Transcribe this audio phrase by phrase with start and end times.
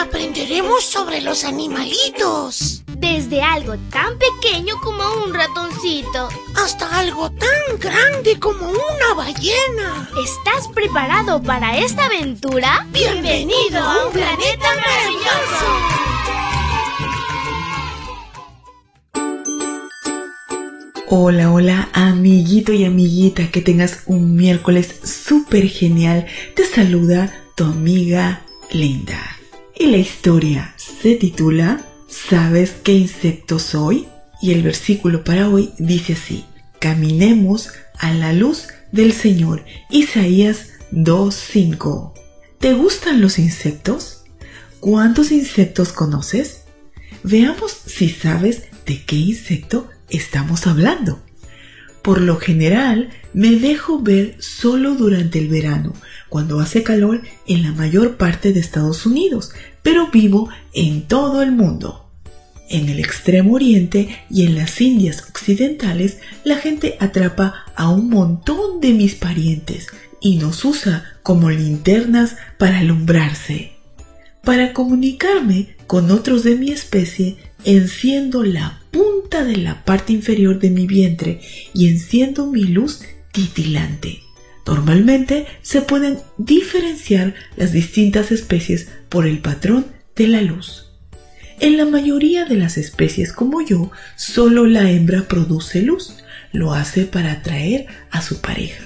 [0.00, 2.82] aprenderemos sobre los animalitos.
[2.86, 6.28] Desde algo tan pequeño como un ratoncito.
[6.56, 10.08] Hasta algo tan grande como una ballena.
[10.24, 12.86] ¿Estás preparado para esta aventura?
[12.92, 15.66] Bienvenido a un planeta maravilloso.
[21.08, 26.26] Hola, hola, amiguito y amiguita, que tengas un miércoles súper genial.
[26.54, 29.39] Te saluda tu amiga Linda.
[29.80, 34.08] Y la historia se titula ¿Sabes qué insecto soy?
[34.42, 36.44] Y el versículo para hoy dice así,
[36.78, 39.64] Caminemos a la luz del Señor.
[39.88, 42.12] Isaías 2.5.
[42.58, 44.24] ¿Te gustan los insectos?
[44.80, 46.64] ¿Cuántos insectos conoces?
[47.22, 51.22] Veamos si sabes de qué insecto estamos hablando.
[52.02, 55.92] Por lo general, me dejo ver solo durante el verano,
[56.28, 61.52] cuando hace calor en la mayor parte de Estados Unidos, pero vivo en todo el
[61.52, 62.06] mundo.
[62.70, 68.80] En el extremo oriente y en las Indias occidentales, la gente atrapa a un montón
[68.80, 69.88] de mis parientes
[70.20, 73.72] y nos usa como linternas para alumbrarse.
[74.44, 78.79] Para comunicarme con otros de mi especie, enciendo la
[79.30, 81.40] de la parte inferior de mi vientre
[81.72, 84.20] y enciendo mi luz titilante.
[84.66, 89.86] Normalmente se pueden diferenciar las distintas especies por el patrón
[90.16, 90.90] de la luz.
[91.60, 96.16] En la mayoría de las especies como yo, solo la hembra produce luz.
[96.52, 98.84] Lo hace para atraer a su pareja.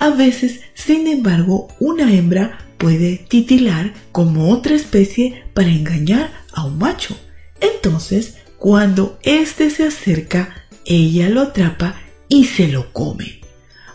[0.00, 6.78] A veces, sin embargo, una hembra puede titilar como otra especie para engañar a un
[6.78, 7.16] macho.
[7.60, 10.54] Entonces, cuando éste se acerca,
[10.86, 11.96] ella lo atrapa
[12.30, 13.42] y se lo come.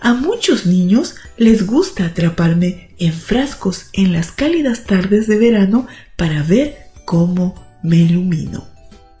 [0.00, 5.86] A muchos niños les gusta atraparme en frascos en las cálidas tardes de verano
[6.16, 8.66] para ver cómo me ilumino.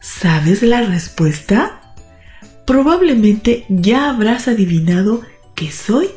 [0.00, 1.94] ¿Sabes la respuesta?
[2.64, 5.22] Probablemente ya habrás adivinado
[5.54, 6.08] que soy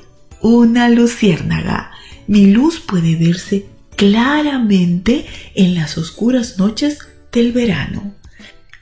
[0.41, 1.91] una luciérnaga.
[2.25, 6.97] Mi luz puede verse claramente en las oscuras noches
[7.31, 8.18] del verano.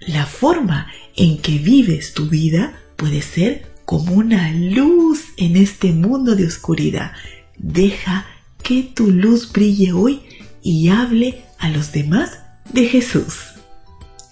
[0.07, 0.87] La forma
[1.17, 7.11] en que vives tu vida puede ser como una luz en este mundo de oscuridad.
[7.57, 8.25] Deja
[8.63, 10.21] que tu luz brille hoy
[10.63, 12.39] y hable a los demás
[12.71, 13.35] de Jesús.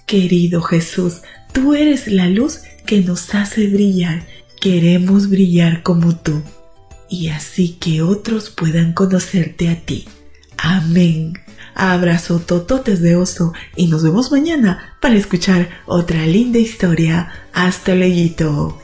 [0.06, 1.22] Querido Jesús,
[1.54, 4.26] tú eres la luz que nos hace brillar.
[4.62, 6.42] Queremos brillar como tú
[7.10, 10.06] y así que otros puedan conocerte a ti.
[10.58, 11.34] Amén.
[11.76, 17.30] Abrazo tototes de oso y nos vemos mañana para escuchar otra linda historia.
[17.54, 18.80] Hasta luego.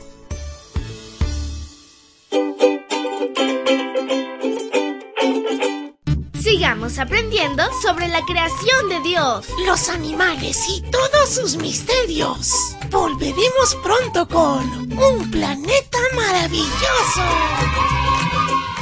[6.40, 12.76] Sigamos aprendiendo sobre la creación de Dios, los animales y todos sus misterios.
[12.90, 18.11] Volveremos pronto con un planeta maravilloso.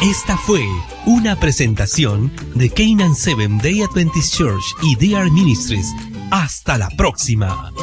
[0.02, 0.66] Esta fue
[1.06, 5.94] una presentación de Canaan Seven Day Adventist Church y DR Ministries.
[6.32, 7.74] Hasta la próxima.